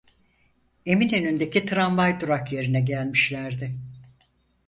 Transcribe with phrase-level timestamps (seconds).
[0.85, 3.77] Eminönü’ndeki tramvay durak yerine gelmişlerdi.